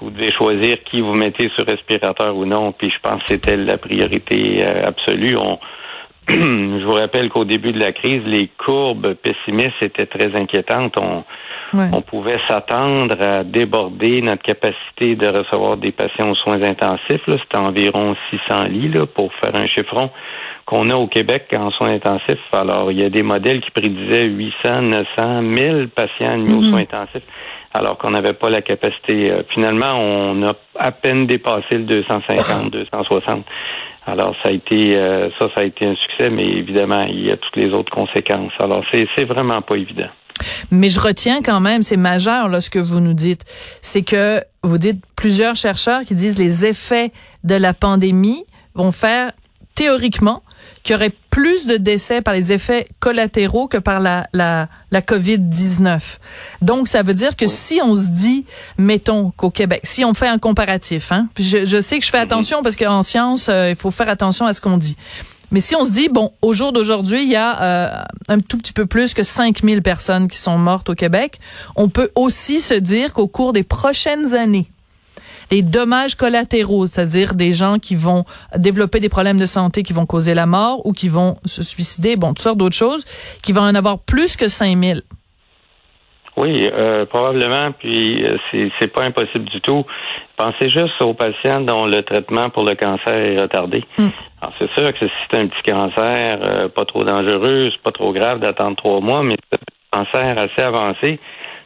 vous 0.00 0.10
devez 0.10 0.30
choisir 0.30 0.76
qui 0.84 1.00
vous 1.00 1.14
mettez 1.14 1.50
sur 1.56 1.66
respirateur 1.66 2.36
ou 2.36 2.44
non. 2.44 2.70
Puis 2.70 2.90
je 2.90 3.00
pense 3.02 3.22
que 3.22 3.30
c'était 3.30 3.56
la 3.56 3.76
priorité 3.76 4.64
euh, 4.64 4.84
absolue. 4.86 5.36
On, 5.36 5.58
je 6.28 6.84
vous 6.84 6.94
rappelle 6.94 7.28
qu'au 7.28 7.44
début 7.44 7.72
de 7.72 7.80
la 7.80 7.90
crise, 7.90 8.22
les 8.24 8.48
courbes 8.64 9.14
pessimistes 9.14 9.82
étaient 9.82 10.06
très 10.06 10.36
inquiétantes. 10.36 10.94
On, 11.00 11.24
on 11.74 12.00
pouvait 12.00 12.38
s'attendre 12.48 13.16
à 13.20 13.44
déborder 13.44 14.22
notre 14.22 14.42
capacité 14.42 15.16
de 15.16 15.26
recevoir 15.26 15.76
des 15.76 15.92
patients 15.92 16.30
aux 16.30 16.34
soins 16.34 16.62
intensifs. 16.62 17.22
C'était 17.26 17.56
environ 17.56 18.16
600 18.30 18.64
lits 18.64 18.88
là, 18.88 19.06
pour 19.06 19.32
faire 19.34 19.54
un 19.54 19.66
chiffron 19.66 20.10
qu'on 20.64 20.90
a 20.90 20.96
au 20.96 21.06
Québec 21.06 21.46
en 21.56 21.70
soins 21.70 21.92
intensifs. 21.92 22.38
Alors, 22.52 22.92
il 22.92 23.00
y 23.00 23.04
a 23.04 23.10
des 23.10 23.22
modèles 23.22 23.60
qui 23.60 23.70
prédisaient 23.70 24.24
800, 24.24 24.82
900, 24.82 25.42
1000 25.42 25.88
patients 25.94 26.34
admis 26.34 26.52
aux 26.52 26.60
mhm. 26.60 26.70
soins 26.70 26.80
intensifs. 26.80 27.22
alors 27.72 27.96
qu'on 27.98 28.10
n'avait 28.10 28.34
pas 28.34 28.50
la 28.50 28.62
capacité. 28.62 29.30
Euh, 29.30 29.42
finalement, 29.54 29.92
on 29.94 30.46
a 30.46 30.52
à 30.78 30.92
peine 30.92 31.26
dépassé 31.26 31.72
le 31.72 31.84
250, 31.84 32.70
260. 32.70 33.44
Alors, 34.06 34.34
ça 34.42 34.48
a 34.48 34.52
été 34.52 34.96
euh, 34.96 35.28
ça, 35.38 35.48
ça 35.54 35.62
a 35.62 35.64
été 35.64 35.84
un 35.84 35.94
succès, 35.94 36.30
mais 36.30 36.46
évidemment, 36.46 37.02
il 37.02 37.26
y 37.26 37.30
a 37.30 37.36
toutes 37.36 37.56
les 37.56 37.70
autres 37.72 37.92
conséquences. 37.92 38.52
Alors, 38.58 38.82
c'est, 38.92 39.06
c'est 39.16 39.26
vraiment 39.26 39.60
pas 39.60 39.76
évident. 39.76 40.08
Mais 40.70 40.90
je 40.90 41.00
retiens 41.00 41.42
quand 41.42 41.60
même, 41.60 41.82
c'est 41.82 41.96
majeur 41.96 42.48
là, 42.48 42.60
ce 42.60 42.70
que 42.70 42.78
vous 42.78 43.00
nous 43.00 43.14
dites, 43.14 43.44
c'est 43.80 44.02
que 44.02 44.42
vous 44.62 44.78
dites 44.78 45.00
plusieurs 45.16 45.56
chercheurs 45.56 46.02
qui 46.02 46.14
disent 46.14 46.38
les 46.38 46.64
effets 46.64 47.12
de 47.44 47.54
la 47.54 47.74
pandémie 47.74 48.44
vont 48.74 48.92
faire 48.92 49.32
théoriquement 49.74 50.42
qu'il 50.82 50.94
y 50.94 50.96
aurait 50.96 51.12
plus 51.30 51.66
de 51.66 51.76
décès 51.76 52.20
par 52.20 52.34
les 52.34 52.52
effets 52.52 52.86
collatéraux 52.98 53.68
que 53.68 53.78
par 53.78 54.00
la, 54.00 54.26
la, 54.32 54.68
la 54.90 55.00
COVID-19. 55.00 56.00
Donc, 56.62 56.88
ça 56.88 57.02
veut 57.02 57.14
dire 57.14 57.36
que 57.36 57.46
si 57.46 57.80
on 57.82 57.94
se 57.94 58.08
dit, 58.08 58.44
mettons 58.76 59.30
qu'au 59.36 59.50
Québec, 59.50 59.82
si 59.84 60.04
on 60.04 60.14
fait 60.14 60.26
un 60.26 60.38
comparatif, 60.38 61.12
hein, 61.12 61.28
je, 61.38 61.64
je 61.64 61.80
sais 61.80 62.00
que 62.00 62.04
je 62.04 62.10
fais 62.10 62.18
mhm. 62.18 62.24
attention 62.24 62.62
parce 62.62 62.74
qu'en 62.74 63.04
science, 63.04 63.48
euh, 63.48 63.70
il 63.70 63.76
faut 63.76 63.92
faire 63.92 64.08
attention 64.08 64.46
à 64.46 64.52
ce 64.52 64.60
qu'on 64.60 64.78
dit. 64.78 64.96
Mais 65.50 65.60
si 65.60 65.74
on 65.74 65.84
se 65.86 65.92
dit, 65.92 66.08
bon, 66.08 66.32
au 66.42 66.52
jour 66.52 66.72
d'aujourd'hui, 66.72 67.22
il 67.22 67.28
y 67.30 67.36
a 67.36 67.62
euh, 67.62 68.02
un 68.28 68.38
tout 68.40 68.58
petit 68.58 68.72
peu 68.72 68.86
plus 68.86 69.14
que 69.14 69.22
5000 69.22 69.82
personnes 69.82 70.28
qui 70.28 70.36
sont 70.36 70.58
mortes 70.58 70.90
au 70.90 70.94
Québec, 70.94 71.40
on 71.76 71.88
peut 71.88 72.10
aussi 72.14 72.60
se 72.60 72.74
dire 72.74 73.12
qu'au 73.12 73.28
cours 73.28 73.52
des 73.52 73.62
prochaines 73.62 74.34
années, 74.34 74.66
les 75.50 75.62
dommages 75.62 76.14
collatéraux, 76.14 76.86
c'est-à-dire 76.86 77.34
des 77.34 77.54
gens 77.54 77.78
qui 77.78 77.96
vont 77.96 78.24
développer 78.56 79.00
des 79.00 79.08
problèmes 79.08 79.38
de 79.38 79.46
santé 79.46 79.82
qui 79.82 79.94
vont 79.94 80.04
causer 80.04 80.34
la 80.34 80.44
mort 80.44 80.84
ou 80.84 80.92
qui 80.92 81.08
vont 81.08 81.38
se 81.46 81.62
suicider, 81.62 82.16
bon, 82.16 82.28
toutes 82.28 82.42
sortes 82.42 82.58
d'autres 82.58 82.76
choses, 82.76 83.04
qui 83.42 83.52
vont 83.52 83.62
en 83.62 83.74
avoir 83.74 83.98
plus 83.98 84.36
que 84.36 84.48
5000. 84.48 85.02
Oui, 86.38 86.68
euh, 86.72 87.04
probablement, 87.04 87.72
puis 87.72 88.24
euh, 88.24 88.36
c'est, 88.50 88.70
c'est 88.78 88.86
pas 88.86 89.02
impossible 89.02 89.46
du 89.46 89.60
tout. 89.60 89.84
Pensez 90.36 90.70
juste 90.70 91.02
aux 91.02 91.12
patients 91.12 91.60
dont 91.60 91.84
le 91.84 92.02
traitement 92.04 92.48
pour 92.48 92.62
le 92.62 92.76
cancer 92.76 93.14
est 93.14 93.40
retardé. 93.40 93.84
Hmm. 93.98 94.08
Alors, 94.40 94.54
c'est 94.56 94.70
sûr 94.78 94.92
que 94.92 95.06
si 95.08 95.14
c'est 95.28 95.38
un 95.38 95.48
petit 95.48 95.62
cancer 95.64 96.38
euh, 96.46 96.68
pas 96.68 96.84
trop 96.84 97.02
dangereux, 97.02 97.70
c'est 97.72 97.82
pas 97.82 97.90
trop 97.90 98.12
grave 98.12 98.38
d'attendre 98.38 98.76
trois 98.76 99.00
mois, 99.00 99.24
mais 99.24 99.34
un 99.92 100.04
cancer 100.04 100.36
assez 100.38 100.62
avancé, 100.62 101.18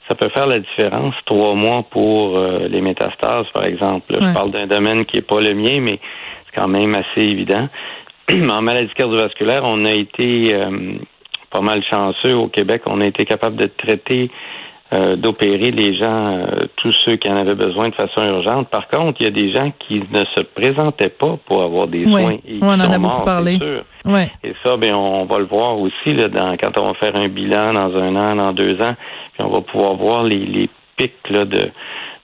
ça 0.08 0.14
peut 0.14 0.30
faire 0.30 0.46
la 0.46 0.58
différence. 0.58 1.14
Trois 1.26 1.54
mois 1.54 1.82
pour 1.90 2.38
euh, 2.38 2.66
les 2.68 2.80
métastases, 2.80 3.48
par 3.52 3.66
exemple. 3.66 4.16
Je 4.18 4.32
parle 4.32 4.52
d'un 4.52 4.66
domaine 4.66 5.04
qui 5.04 5.16
n'est 5.16 5.22
pas 5.22 5.40
le 5.40 5.52
mien, 5.52 5.80
mais 5.82 6.00
c'est 6.46 6.60
quand 6.60 6.68
même 6.68 6.94
assez 6.94 7.26
évident. 7.26 7.68
en 8.30 8.62
maladie 8.62 8.92
cardiovasculaire, 8.94 9.64
on 9.64 9.84
a 9.84 9.92
été 9.92 10.54
euh, 10.54 10.94
pas 11.52 11.60
mal 11.60 11.82
chanceux 11.90 12.34
au 12.34 12.48
Québec. 12.48 12.82
On 12.86 13.00
a 13.00 13.06
été 13.06 13.24
capable 13.24 13.56
de 13.56 13.66
traiter 13.66 14.30
euh, 14.92 15.16
d'opérer 15.16 15.70
les 15.70 15.96
gens, 15.96 16.46
tous 16.76 16.92
ceux 17.04 17.16
qui 17.16 17.30
en 17.30 17.36
avaient 17.36 17.54
besoin 17.54 17.88
de 17.88 17.94
façon 17.94 18.26
urgente. 18.28 18.68
Par 18.68 18.88
contre, 18.88 19.20
il 19.20 19.24
y 19.24 19.26
a 19.26 19.30
des 19.30 19.52
gens 19.52 19.72
qui 19.86 20.02
ne 20.10 20.24
se 20.36 20.42
présentaient 20.42 21.08
pas 21.08 21.38
pour 21.46 21.62
avoir 21.62 21.86
des 21.86 22.04
soins. 22.04 22.36
Et 22.46 22.58
on 22.60 22.68
en 22.68 22.80
a 22.80 22.98
beaucoup 22.98 23.22
parlé. 23.22 23.58
Et 24.44 24.52
ça, 24.64 24.76
ben, 24.76 24.94
on 24.94 25.24
va 25.24 25.38
le 25.38 25.46
voir 25.46 25.78
aussi 25.78 26.12
là, 26.12 26.28
dans, 26.28 26.56
quand 26.56 26.78
on 26.78 26.88
va 26.88 26.94
faire 26.94 27.16
un 27.16 27.28
bilan 27.28 27.72
dans 27.72 27.96
un 27.96 28.16
an, 28.16 28.36
dans 28.36 28.52
deux 28.52 28.74
ans 28.82 28.92
on 29.38 29.48
va 29.48 29.60
pouvoir 29.60 29.94
voir 29.94 30.24
les, 30.24 30.68
pics 30.96 31.32
de, 31.32 31.70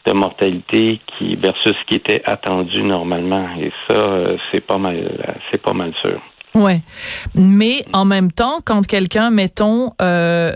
de 0.06 0.12
mortalité 0.12 1.00
qui 1.06 1.36
versus 1.36 1.72
ce 1.72 1.86
qui 1.86 1.94
était 1.94 2.22
attendu 2.26 2.82
normalement. 2.82 3.48
Et 3.58 3.72
ça, 3.88 3.96
euh, 3.96 4.36
c'est 4.52 4.60
pas 4.60 4.76
mal, 4.78 5.10
c'est 5.50 5.60
pas 5.60 5.72
mal 5.72 5.92
sûr. 6.02 6.20
Ouais, 6.58 6.82
mais 7.34 7.84
en 7.92 8.04
même 8.04 8.32
temps, 8.32 8.58
quand 8.64 8.84
quelqu'un, 8.86 9.30
mettons, 9.30 9.92
euh, 10.02 10.52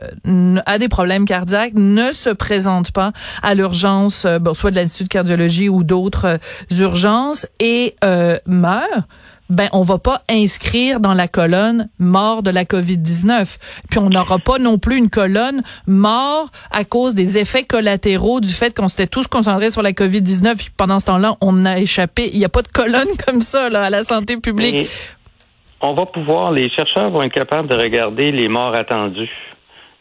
a 0.67 0.79
des 0.79 0.89
problèmes 0.89 1.27
cardiaques, 1.27 1.75
ne 1.75 2.11
se 2.11 2.31
présente 2.31 2.91
pas 2.91 3.13
à 3.43 3.55
l'urgence, 3.55 4.25
euh, 4.25 4.39
bon, 4.39 4.53
soit 4.53 4.73
de 4.73 4.77
l'Institut 4.77 5.05
de 5.05 5.09
cardiologie 5.09 5.69
ou 5.69 5.85
d'autres 5.85 6.39
urgences 6.71 7.47
et 7.61 7.95
meurt, 8.47 9.07
ben 9.53 9.69
on 9.73 9.83
va 9.83 9.99
pas 9.99 10.23
inscrire 10.31 10.99
dans 10.99 11.15
la 11.15 11.29
colonne 11.29 11.89
mort 11.99 12.43
de 12.43 12.51
la 12.51 12.65
COVID-19. 12.65 13.59
Puis 13.91 13.99
on 13.99 14.09
n'aura 14.09 14.39
pas 14.39 14.59
non 14.59 14.79
plus 14.79 14.97
une 14.97 15.11
colonne 15.11 15.63
mort 15.87 16.51
à 16.71 16.85
cause 16.85 17.15
des 17.15 17.39
effets 17.39 17.65
collatéraux 17.65 18.41
du 18.41 18.49
fait 18.49 18.75
qu'on 18.75 18.89
s'était 18.89 19.07
tous 19.07 19.27
concentrés 19.27 19.71
sur 19.71 19.83
la 19.83 19.93
COVID-19 19.93 20.57
puis 20.57 20.71
pendant 20.77 20.99
ce 20.99 21.07
temps-là, 21.07 21.37
on 21.41 21.65
a 21.67 21.79
échappé. 21.79 22.31
Il 22.33 22.39
n'y 22.39 22.45
a 22.45 22.49
pas 22.49 22.63
de 22.63 22.69
colonne 22.69 23.09
comme 23.27 23.43
ça 23.43 23.69
là 23.69 23.85
à 23.85 23.91
la 23.91 24.03
santé 24.03 24.39
publique. 24.39 24.89
On 25.83 25.95
va 25.95 26.07
pouvoir 26.07 26.51
les 26.51 26.71
chercheurs 26.71 27.11
vont 27.11 27.23
être 27.23 27.33
capables 27.33 27.69
de 27.69 27.75
regarder 27.75 28.33
les 28.33 28.49
morts 28.49 28.75
attendues. 28.75 29.31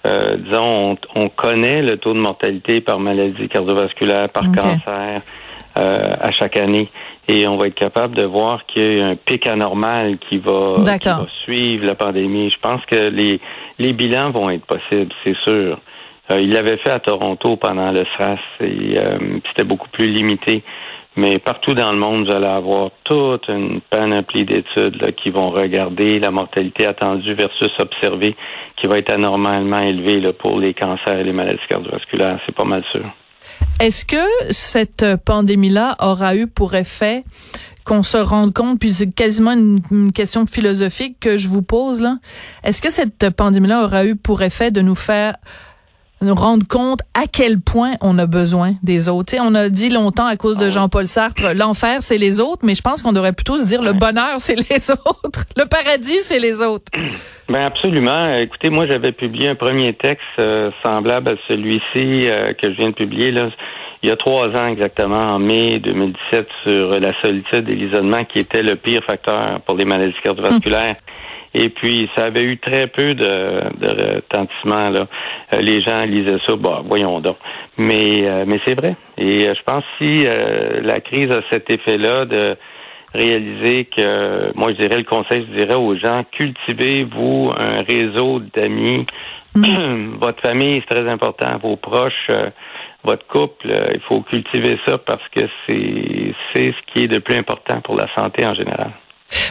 Euh, 0.06 0.38
disons, 0.38 0.98
on, 1.16 1.30
connaît 1.30 1.84
le 1.84 1.98
taux 1.98 2.14
de 2.14 2.20
mortalité 2.20 2.82
par 2.82 3.00
maladie 3.00 3.48
cardiovasculaire, 3.48 4.30
par 4.30 4.44
cancer 4.46 5.22
euh, 5.78 6.14
à 6.20 6.32
chaque 6.32 6.58
année 6.58 6.90
et 7.28 7.48
on 7.48 7.58
va 7.58 7.68
être 7.68 7.76
capable 7.76 8.16
de 8.16 8.24
voir 8.24 8.66
qu'il 8.66 8.98
y 8.98 9.02
a 9.02 9.08
un 9.08 9.16
pic 9.16 9.48
anormal 9.48 10.18
qui 10.30 10.38
va, 10.38 10.78
suivre 11.44 11.86
la 11.86 11.96
pandémie. 11.96 12.50
Je 12.50 12.60
pense 12.62 12.86
que 12.86 12.96
les, 12.96 13.40
les 13.80 13.94
bilans 13.94 14.32
vont 14.32 14.50
être 14.50 14.66
possibles, 14.66 15.14
c'est 15.24 15.38
sûr. 15.44 15.80
Euh, 16.32 16.42
il 16.42 16.52
l'avait 16.52 16.78
fait 16.78 16.92
à 16.92 17.00
Toronto 17.00 17.56
pendant 17.58 17.92
le 17.92 18.06
SRAS 18.18 18.40
et 18.60 18.98
euh, 18.98 19.40
c'était 19.48 19.64
beaucoup 19.64 19.90
plus 19.90 20.08
limité. 20.08 20.64
Mais 21.18 21.40
partout 21.40 21.74
dans 21.74 21.92
le 21.92 21.98
monde, 21.98 22.26
vous 22.26 22.32
allez 22.32 22.46
avoir 22.46 22.92
toute 23.04 23.48
une 23.50 23.82
panoplie 23.90 24.46
d'études 24.46 25.14
qui 25.22 25.30
vont 25.30 25.50
regarder 25.50 26.20
la 26.20 26.32
mortalité 26.32 26.86
attendue 26.86 27.34
versus 27.34 27.72
observée, 27.80 28.36
qui 28.78 28.88
va 28.88 28.98
être 28.98 29.12
anormalement 29.12 29.80
élevée 29.80 30.22
là, 30.22 30.32
pour 30.32 30.58
les 30.58 30.74
cancers 30.74 31.20
et 31.20 31.24
les 31.24 31.34
maladies 31.34 31.60
cardiovasculaires. 31.68 32.40
C'est 32.46 32.56
pas 32.56 32.64
mal 32.64 32.84
sûr. 32.92 33.04
Est-ce 33.82 34.06
que 34.06 34.52
cette 34.52 35.06
pandémie-là 35.26 35.98
aura 36.00 36.36
eu 36.36 36.48
pour 36.48 36.76
effet 36.76 37.24
qu'on 37.84 38.04
se 38.04 38.18
rende 38.18 38.54
compte, 38.54 38.80
puis 38.80 38.92
c'est 38.92 39.12
quasiment 39.12 39.54
une, 39.54 40.12
question 40.12 40.46
philosophique 40.46 41.18
que 41.20 41.38
je 41.38 41.48
vous 41.48 41.64
pose 41.64 42.00
là. 42.00 42.18
Est-ce 42.64 42.82
que 42.82 42.92
cette 42.92 43.32
pandémie-là 43.32 43.84
aura 43.84 44.06
eu 44.06 44.16
pour 44.16 44.44
effet 44.44 44.72
de 44.72 44.82
nous 44.82 44.96
faire 44.96 45.36
nous 46.22 46.36
rendre 46.36 46.68
compte 46.68 47.02
à 47.14 47.28
quel 47.32 47.60
point 47.60 47.94
on 48.02 48.18
a 48.20 48.26
besoin 48.26 48.74
des 48.84 49.10
autres. 49.10 49.36
on 49.40 49.56
a 49.56 49.70
dit 49.70 49.90
longtemps 49.90 50.26
à 50.26 50.36
cause 50.36 50.58
de 50.58 50.66
ah 50.66 50.70
Jean-Paul 50.70 51.08
Sartre, 51.08 51.54
l'enfer 51.56 51.98
c'est 52.02 52.18
les 52.18 52.40
autres, 52.40 52.62
mais 52.64 52.76
je 52.76 52.82
pense 52.82 53.02
qu'on 53.02 53.14
devrait 53.14 53.34
plutôt 53.34 53.58
se 53.58 53.68
dire 53.68 53.82
le 53.82 53.94
bonheur 53.94 54.36
c'est 54.40 54.56
les 54.56 54.92
autres, 55.06 55.46
le 55.58 55.66
paradis 55.66 56.20
c'est 56.20 56.40
les 56.40 56.62
autres. 56.62 56.92
Ben 57.50 57.66
absolument. 57.66 58.24
Écoutez, 58.36 58.70
moi 58.70 58.86
j'avais 58.88 59.12
publié 59.12 59.50
un 59.50 59.56
premier 59.56 59.94
texte 59.94 60.24
euh, 60.40 60.70
semblable 60.86 61.30
à 61.30 61.36
celui-ci 61.48 62.30
euh, 62.30 62.54
que 62.54 62.72
je 62.72 62.78
viens 62.78 62.90
de 62.90 62.96
publier 62.96 63.32
là. 63.32 63.50
Il 64.04 64.10
y 64.10 64.12
a 64.12 64.16
trois 64.16 64.48
ans 64.48 64.68
exactement, 64.68 65.36
en 65.36 65.38
mai 65.38 65.80
2017, 65.80 66.48
sur 66.64 67.00
la 67.00 67.14
solitude 67.22 67.70
et 67.70 67.76
l'isolement 67.76 68.24
qui 68.24 68.40
était 68.40 68.64
le 68.64 68.76
pire 68.76 69.04
facteur 69.06 69.62
pour 69.66 69.76
les 69.76 69.86
maladies 69.86 70.16
cardiovasculaires. 70.24 70.96
Et 71.54 71.70
puis, 71.70 72.10
ça 72.16 72.26
avait 72.26 72.44
eu 72.44 72.58
très 72.58 72.88
peu 72.88 73.14
de, 73.14 73.24
de 73.24 74.16
retentissement. 74.16 74.90
Là. 74.90 75.08
Euh, 75.54 75.60
les 75.60 75.82
gens 75.82 76.06
lisaient 76.06 76.40
ça, 76.48 76.56
bah, 76.56 76.82
voyons 76.86 77.20
donc. 77.20 77.38
Mais, 77.78 78.28
euh, 78.28 78.46
mais 78.48 78.60
c'est 78.66 78.76
vrai. 78.76 78.96
Et 79.18 79.48
euh, 79.48 79.54
je 79.54 79.64
pense 79.64 79.84
si 79.98 80.26
la 80.82 81.00
crise 81.02 81.30
a 81.32 81.42
cet 81.52 81.70
effet-là 81.70 82.26
de 82.26 82.56
réaliser 83.14 83.86
que, 83.86 84.56
moi, 84.56 84.70
je 84.70 84.78
dirais 84.78 84.98
le 84.98 85.04
conseil, 85.04 85.42
je 85.42 85.58
dirais 85.58 85.76
aux 85.76 85.96
gens, 85.98 86.24
cultivez-vous 86.32 87.52
un 87.58 87.84
réseau 87.84 88.40
d'amis. 88.56 89.06
Mm. 89.56 90.16
votre 90.22 90.42
famille, 90.42 90.82
c'est 90.88 90.96
très 90.96 91.10
important. 91.10 91.58
Vos 91.62 91.76
proches, 91.76 92.30
votre 93.04 93.28
couple, 93.28 93.68
il 93.94 94.00
faut 94.08 94.22
cultiver 94.22 94.80
ça 94.88 94.98
parce 95.00 95.28
que 95.36 95.42
c'est 95.66 96.34
c'est 96.54 96.68
ce 96.68 96.94
qui 96.94 97.04
est 97.04 97.08
de 97.08 97.20
plus 97.20 97.36
important 97.36 97.82
pour 97.82 97.96
la 97.96 98.08
santé 98.16 98.46
en 98.46 98.54
général. 98.54 98.92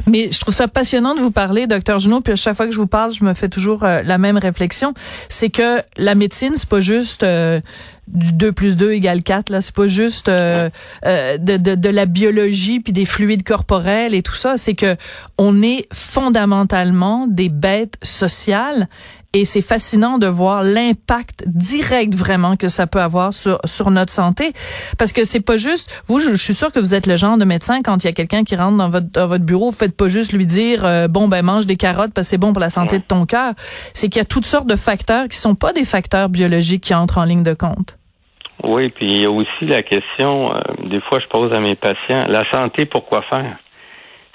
Mais 0.07 0.31
je 0.31 0.41
trouve 0.41 0.55
ça 0.55 0.69
passionnant 0.69 1.15
de 1.15 1.21
vous 1.21 1.31
parler, 1.31 1.67
docteur 1.67 1.99
Junot, 1.99 2.21
puis 2.21 2.33
à 2.33 2.37
chaque 2.37 2.57
fois 2.57 2.67
que 2.67 2.73
je 2.73 2.79
vous 2.79 2.87
parle, 2.87 3.13
je 3.13 3.25
me 3.25 3.35
fais 3.35 3.49
toujours 3.49 3.85
euh, 3.85 4.03
la 4.03 4.19
même 4.19 4.37
réflexion. 4.37 4.95
C'est 5.29 5.51
que 5.51 5.79
la 5.97 6.15
médecine, 6.15 6.53
c'est 6.55 6.69
pas 6.69 6.81
juste 6.81 7.23
euh, 7.23 7.61
du 8.09 8.33
2 8.33 8.53
plus 8.53 8.77
2 8.77 8.93
égale 8.93 9.23
4, 9.23 9.51
là. 9.51 9.61
C'est 9.61 9.75
pas 9.75 9.89
juste 9.89 10.29
euh, 10.29 10.69
de, 11.05 11.57
de, 11.57 11.75
de, 11.75 11.89
la 11.89 12.07
biologie 12.07 12.81
puis 12.81 12.93
des 12.93 13.05
fluides 13.05 13.45
corporels 13.45 14.15
et 14.15 14.23
tout 14.23 14.35
ça. 14.35 14.57
C'est 14.57 14.75
que 14.75 14.97
on 15.39 15.63
est 15.63 15.87
fondamentalement 15.93 17.27
des 17.29 17.49
bêtes 17.49 17.97
sociales 18.03 18.89
et 19.33 19.45
c'est 19.45 19.63
fascinant 19.63 20.19
de 20.19 20.27
voir 20.27 20.63
l'impact 20.63 21.45
direct 21.47 22.15
vraiment 22.15 22.57
que 22.57 22.69
ça 22.69 22.87
peut 22.87 23.01
avoir 23.01 23.33
sur 23.33 23.59
sur 23.65 23.91
notre 23.91 24.13
santé. 24.13 24.53
Parce 24.99 25.13
que 25.13 25.25
c'est 25.25 25.45
pas 25.45 25.57
juste 25.57 26.03
vous 26.09 26.19
je, 26.19 26.35
suis 26.35 26.55
sûr 26.55 26.73
que 26.73 26.81
vous 26.81 26.95
êtes 26.95 27.07
le 27.07 27.17
genre 27.17 27.39
de 27.39 27.45
médecin 27.45 27.83
quand 27.83 28.03
il 28.03 28.09
y 28.09 28.11
a 28.11 28.13
quelqu'un 28.13 28.43
qui 28.43 28.57
rentre 28.57 28.77
dans 28.77 28.91
votre 28.91 29.11
dans 29.13 29.29
votre 29.29 29.45
bureau 29.45 29.71
vous 29.71 29.77
faites 29.77 29.97
pas 29.97 30.09
juste 30.09 30.33
lui 30.33 30.47
dire 30.47 30.85
euh, 30.85 31.07
bon 31.07 31.29
ben 31.29 31.43
mange 31.43 31.67
des 31.67 31.77
carottes 31.77 32.13
parce 32.13 32.27
que 32.27 32.31
c'est 32.31 32.39
bon 32.39 32.53
pour 32.53 32.61
la 32.61 32.71
santé 32.71 32.99
de 32.99 33.05
ton 33.05 33.25
cœur. 33.25 33.53
C'est 33.95 34.09
qu'il 34.09 34.19
y 34.19 34.23
a 34.23 34.27
toutes 34.27 34.47
sortes 34.47 34.69
de 34.69 34.77
facteurs 34.77 35.29
qui 35.29 35.37
sont 35.37 35.55
pas 35.55 35.73
des 35.73 35.85
facteurs 35.85 36.29
biologiques 36.29 36.83
qui 36.83 36.95
entrent 36.95 37.19
en 37.19 37.25
ligne 37.25 37.45
de 37.45 37.55
compte. 37.55 37.97
Oui 38.65 38.91
puis 38.91 39.07
il 39.07 39.23
y 39.23 39.27
a 39.27 39.31
aussi 39.31 39.67
la 39.67 39.83
question 39.83 40.47
euh, 40.53 40.61
des 40.89 41.01
fois 41.03 41.21
je 41.21 41.27
pose 41.29 41.53
à 41.53 41.61
mes 41.61 41.77
patients 41.77 42.27
la 42.27 42.45
santé 42.51 42.85
pourquoi 42.85 43.23
faire? 43.31 43.59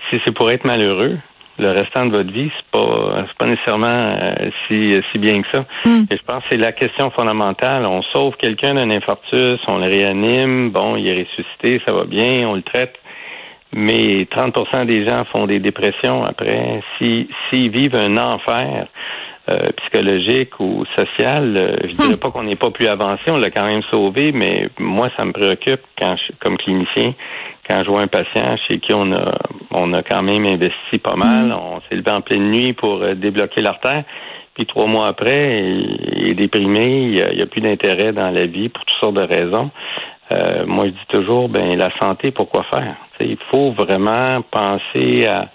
Si 0.09 0.17
c'est 0.23 0.31
pour 0.31 0.51
être 0.51 0.65
malheureux 0.65 1.17
le 1.57 1.71
restant 1.71 2.05
de 2.05 2.11
votre 2.11 2.31
vie, 2.31 2.51
c'est 2.55 2.71
pas 2.71 3.25
c'est 3.27 3.37
pas 3.37 3.45
nécessairement 3.47 3.87
euh, 3.87 4.49
si 4.67 4.93
si 5.11 5.19
bien 5.19 5.41
que 5.41 5.47
ça. 5.53 5.65
Mm. 5.85 6.03
Et 6.11 6.17
je 6.17 6.23
pense 6.23 6.43
que 6.43 6.49
c'est 6.51 6.57
la 6.57 6.71
question 6.71 7.11
fondamentale. 7.11 7.85
On 7.85 8.01
sauve 8.01 8.35
quelqu'un 8.37 8.75
d'un 8.75 8.89
infarctus, 8.89 9.59
on 9.67 9.77
le 9.77 9.87
réanime, 9.87 10.71
bon, 10.71 10.95
il 10.95 11.07
est 11.07 11.23
ressuscité, 11.23 11.81
ça 11.87 11.93
va 11.93 12.05
bien, 12.05 12.47
on 12.47 12.55
le 12.55 12.61
traite. 12.61 12.95
Mais 13.73 14.23
30% 14.23 14.85
des 14.85 15.07
gens 15.07 15.23
font 15.25 15.47
des 15.47 15.59
dépressions 15.59 16.23
après. 16.23 16.81
Si 16.97 17.27
s'ils 17.49 17.71
vivent 17.71 17.95
un 17.95 18.15
enfer 18.17 18.87
euh, 19.49 19.69
psychologique 19.77 20.59
ou 20.59 20.85
social, 20.97 21.55
euh, 21.55 21.75
je 21.83 21.95
dirais 21.95 22.17
pas 22.17 22.31
qu'on 22.31 22.43
n'est 22.43 22.55
pas 22.55 22.71
plus 22.71 22.87
avancé, 22.87 23.29
on 23.29 23.37
l'a 23.37 23.51
quand 23.51 23.65
même 23.65 23.83
sauvé, 23.91 24.31
mais 24.31 24.69
moi 24.79 25.09
ça 25.17 25.25
me 25.25 25.33
préoccupe 25.33 25.81
quand 25.99 26.15
je, 26.17 26.33
comme 26.39 26.57
clinicien 26.57 27.13
quand 27.69 27.83
je 27.83 27.89
vois 27.89 28.01
un 28.01 28.07
patient 28.07 28.55
chez 28.67 28.79
qui 28.79 28.93
on 28.93 29.11
a 29.11 29.31
on 29.71 29.93
a 29.93 30.03
quand 30.03 30.23
même 30.23 30.45
investi 30.45 30.97
pas 30.99 31.15
mal, 31.15 31.51
on 31.53 31.79
s'est 31.81 31.95
levé 31.95 32.11
en 32.11 32.21
pleine 32.21 32.51
nuit 32.51 32.73
pour 32.73 33.01
euh, 33.01 33.13
débloquer 33.15 33.61
l'artère, 33.61 34.03
puis 34.55 34.65
trois 34.65 34.87
mois 34.87 35.07
après, 35.07 35.63
il 36.15 36.29
est 36.29 36.33
déprimé, 36.33 36.87
il 36.87 37.35
n'y 37.35 37.41
a, 37.41 37.45
plus 37.45 37.61
d'intérêt 37.61 38.13
dans 38.13 38.29
la 38.31 38.45
vie 38.45 38.69
pour 38.69 38.85
toutes 38.85 38.97
sortes 38.99 39.15
de 39.15 39.21
raisons. 39.21 39.69
Euh, 40.33 40.65
moi, 40.65 40.85
je 40.85 40.91
dis 40.91 41.07
toujours, 41.09 41.49
ben 41.49 41.77
la 41.77 41.91
santé, 42.01 42.31
pourquoi 42.31 42.63
faire? 42.63 42.95
T'sais, 43.13 43.27
Il 43.29 43.37
faut 43.51 43.71
vraiment 43.73 44.41
penser 44.49 45.27
à, 45.27 45.49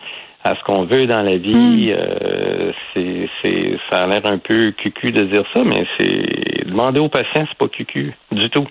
à 0.45 0.55
ce 0.55 0.63
qu'on 0.65 0.85
veut 0.85 1.07
dans 1.07 1.23
la 1.23 1.37
vie. 1.37 1.93
Euh, 1.93 2.73
c'est, 2.95 3.29
c'est, 3.43 3.79
ça 3.91 4.03
a 4.03 4.07
l'air 4.07 4.25
un 4.25 4.39
peu 4.39 4.73
cucu 4.73 5.13
de 5.13 5.25
dire 5.25 5.45
ça, 5.55 5.63
mais 5.65 5.87
c'est 5.99 6.67
demander 6.67 7.01
aux 7.01 7.09
patients, 7.09 7.47
c'est 7.49 7.59
pas 7.59 7.69
cucu 7.69 8.15
du 8.33 8.51
tout. 8.51 8.67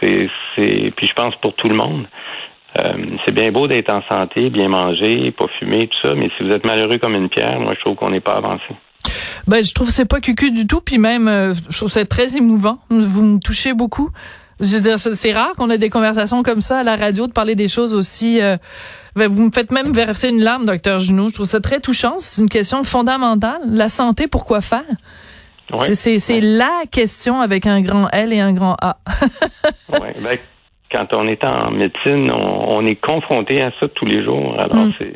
C'est, 0.00 0.28
c'est, 0.54 0.92
puis 0.96 1.06
je 1.06 1.14
pense 1.14 1.34
pour 1.36 1.54
tout 1.54 1.68
le 1.68 1.74
monde. 1.76 2.06
Euh, 2.78 3.16
c'est 3.24 3.34
bien 3.34 3.50
beau 3.50 3.66
d'être 3.66 3.92
en 3.92 4.02
santé, 4.08 4.48
bien 4.48 4.68
manger, 4.68 5.32
pas 5.32 5.46
fumer, 5.58 5.88
tout 5.88 6.08
ça, 6.08 6.14
mais 6.14 6.30
si 6.36 6.44
vous 6.44 6.52
êtes 6.52 6.64
malheureux 6.64 6.98
comme 6.98 7.14
une 7.14 7.28
pierre, 7.28 7.58
moi 7.58 7.72
je 7.76 7.80
trouve 7.80 7.96
qu'on 7.96 8.10
n'est 8.10 8.20
pas 8.20 8.34
avancé. 8.34 8.64
Ben, 9.48 9.64
je 9.64 9.74
trouve 9.74 9.88
que 9.88 9.92
c'est 9.92 10.08
pas 10.08 10.20
cucu 10.20 10.52
du 10.52 10.66
tout, 10.66 10.80
puis 10.80 10.98
même, 10.98 11.26
euh, 11.26 11.54
je 11.68 11.76
trouve 11.76 11.88
ça 11.88 12.04
très 12.04 12.36
émouvant. 12.36 12.78
Vous 12.90 13.22
me 13.24 13.38
touchez 13.40 13.74
beaucoup. 13.74 14.10
Je 14.60 14.76
veux 14.76 14.82
dire, 14.82 14.98
c'est 14.98 15.32
rare 15.32 15.52
qu'on 15.56 15.70
ait 15.70 15.78
des 15.78 15.90
conversations 15.90 16.42
comme 16.42 16.60
ça 16.60 16.78
à 16.80 16.82
la 16.82 16.96
radio, 16.96 17.26
de 17.26 17.32
parler 17.32 17.54
des 17.54 17.68
choses 17.68 17.92
aussi. 17.94 18.40
euh, 18.42 18.56
ben, 19.16 19.28
vous 19.28 19.42
me 19.46 19.50
faites 19.52 19.72
même 19.72 19.92
verser 19.92 20.28
une 20.28 20.40
larme, 20.42 20.66
docteur 20.66 21.00
Junot. 21.00 21.30
Je 21.30 21.34
trouve 21.34 21.46
ça 21.46 21.60
très 21.60 21.80
touchant. 21.80 22.14
C'est 22.18 22.42
une 22.42 22.48
question 22.48 22.84
fondamentale. 22.84 23.60
La 23.70 23.88
santé, 23.88 24.28
pourquoi 24.28 24.60
faire? 24.60 24.84
Ouais. 25.72 25.94
C'est 25.94 26.40
la 26.40 26.82
question 26.90 27.40
avec 27.40 27.66
un 27.66 27.80
grand 27.80 28.08
L 28.10 28.32
et 28.32 28.40
un 28.40 28.52
grand 28.52 28.76
A. 28.82 28.98
Ouais, 30.00 30.14
ben, 30.20 30.36
quand 30.92 31.06
on 31.14 31.26
est 31.28 31.44
en 31.44 31.70
médecine, 31.70 32.30
on, 32.30 32.76
on 32.76 32.86
est 32.86 32.96
confronté 32.96 33.62
à 33.62 33.70
ça 33.80 33.86
tous 33.94 34.04
les 34.06 34.22
jours. 34.24 34.56
Alors, 34.60 34.86
Mm. 34.86 34.92
c'est, 34.98 35.12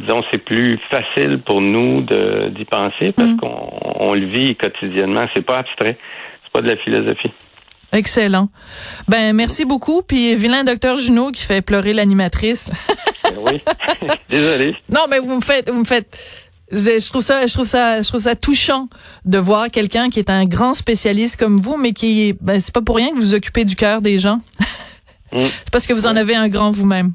disons, 0.00 0.22
c'est 0.30 0.38
plus 0.44 0.78
facile 0.90 1.40
pour 1.44 1.60
nous 1.60 2.02
d'y 2.02 2.64
penser 2.66 3.12
parce 3.12 3.30
Mm. 3.30 3.36
qu'on 3.38 3.70
on 4.00 4.14
le 4.14 4.26
vit 4.26 4.54
quotidiennement. 4.56 5.24
C'est 5.34 5.44
pas 5.44 5.58
abstrait. 5.58 5.98
C'est 6.44 6.52
pas 6.52 6.60
de 6.62 6.68
la 6.68 6.76
philosophie. 6.76 7.32
Excellent. 7.92 8.48
Ben 9.08 9.34
merci 9.34 9.64
beaucoup. 9.64 10.02
Puis 10.02 10.34
vilain 10.34 10.64
docteur 10.64 10.98
Junot 10.98 11.32
qui 11.32 11.42
fait 11.42 11.62
pleurer 11.62 11.92
l'animatrice. 11.94 12.70
Ben 13.24 13.34
oui. 13.42 13.60
Désolé. 14.30 14.74
Non, 14.88 15.02
mais 15.10 15.18
vous 15.18 15.36
me 15.36 15.40
faites, 15.42 15.68
vous 15.68 15.80
me 15.80 15.84
faites. 15.84 16.16
Je, 16.72 16.78
je 16.78 17.08
trouve 17.10 17.22
ça, 17.22 17.46
je 17.46 17.52
trouve 17.52 17.66
ça, 17.66 18.00
je 18.00 18.08
trouve 18.08 18.20
ça 18.22 18.34
touchant 18.36 18.88
de 19.26 19.36
voir 19.38 19.68
quelqu'un 19.70 20.08
qui 20.08 20.18
est 20.18 20.30
un 20.30 20.46
grand 20.46 20.72
spécialiste 20.72 21.36
comme 21.36 21.60
vous, 21.60 21.76
mais 21.76 21.92
qui, 21.92 22.34
ben, 22.40 22.58
c'est 22.60 22.72
pas 22.72 22.80
pour 22.80 22.96
rien 22.96 23.10
que 23.10 23.16
vous 23.16 23.22
vous 23.22 23.34
occupez 23.34 23.64
du 23.66 23.76
cœur 23.76 24.00
des 24.00 24.18
gens. 24.18 24.40
Mm. 25.30 25.40
c'est 25.42 25.70
parce 25.70 25.86
que 25.86 25.92
vous 25.92 26.06
en 26.06 26.16
avez 26.16 26.34
un 26.34 26.48
grand 26.48 26.70
vous-même. 26.70 27.12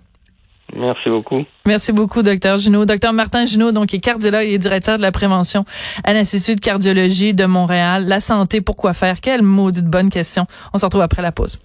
Merci 0.75 1.10
beaucoup. 1.10 1.44
Merci 1.65 1.92
beaucoup, 1.92 2.24
docteur 2.24 2.60
Junot. 2.60 2.86
Docteur 2.86 3.13
Martin 3.13 3.46
Junot, 3.46 3.72
donc, 3.72 3.88
qui 3.88 3.98
est 3.98 4.00
cardiologue 4.00 4.48
et 4.48 4.58
directeur 4.58 4.98
de 4.98 5.01
la 5.01 5.12
prévention 5.12 5.65
à 6.03 6.13
l'Institut 6.13 6.56
de 6.56 6.62
cardiologie 6.62 7.34
de 7.34 7.46
Montréal. 7.46 8.06
La 8.08 8.20
santé, 8.20 8.62
pourquoi 8.62 8.94
faire? 8.94 9.22
Quelle 9.22 9.44
maudite 9.44 9.86
bonne 9.86 10.10
question. 10.10 10.46
On 10.74 10.80
se 10.80 10.86
retrouve 10.86 11.01
après 11.01 11.22
la 11.22 11.32
pause. 11.32 11.60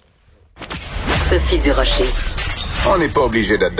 Sophie 1.30 1.58
Durocher. 1.58 2.06
On 2.86 2.96
n'est 2.98 3.08
pas 3.08 3.22
obligé 3.22 3.58
d'être 3.58 3.76